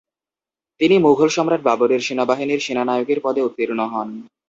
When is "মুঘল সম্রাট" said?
0.97-1.61